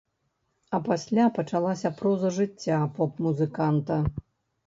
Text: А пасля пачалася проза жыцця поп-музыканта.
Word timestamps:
А 0.75 0.79
пасля 0.87 1.25
пачалася 1.35 1.91
проза 2.01 2.31
жыцця 2.39 2.79
поп-музыканта. 2.95 3.99